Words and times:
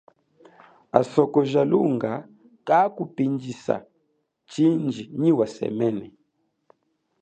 Asoko 0.99 1.39
ja 1.51 1.61
lunga 1.71 2.11
kakupindjisa 2.67 3.75
nyi 5.19 5.31
wa 5.37 5.45
semene. 5.55 6.05